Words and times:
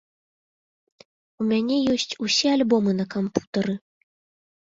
У 1.43 1.47
мяне 1.51 1.75
ёсць 1.93 2.17
усе 2.27 2.47
альбомы 2.55 2.91
на 3.01 3.05
кампутары. 3.17 3.73